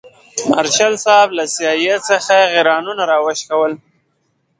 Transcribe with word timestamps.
مارشال 0.49 0.93
صاحب 1.05 1.29
له 1.37 1.45
سي 1.53 1.63
آی 1.73 1.83
اې 1.93 1.97
څخه 2.09 2.35
غیرانونه 2.53 3.03
راوشکول. 3.11 3.71